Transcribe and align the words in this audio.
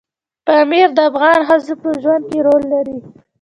پامیر 0.45 0.89
د 0.97 0.99
افغان 1.09 1.39
ښځو 1.47 1.73
په 1.81 1.89
ژوند 2.01 2.23
کې 2.31 2.39
رول 2.47 2.63
لري. 2.73 2.97